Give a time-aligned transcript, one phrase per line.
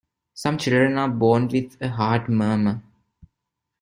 [0.33, 2.81] Some children are born with a heart murmur.